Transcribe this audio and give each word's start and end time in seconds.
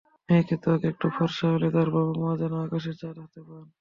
মেয়ের 0.29 0.59
ত্বক 0.63 0.81
একটু 0.91 1.07
ফরসা 1.15 1.47
হলে 1.53 1.67
তার 1.75 1.87
বাবা–মা 1.95 2.31
যেন 2.41 2.53
আকাশের 2.65 2.95
চাঁদ 3.01 3.15
হাতে 3.23 3.41
পান। 3.47 3.65